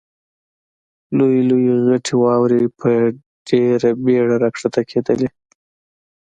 [1.17, 2.89] لویې لویې غټې واورې په
[3.47, 5.29] ډېره بېړه را کښته کېدلې.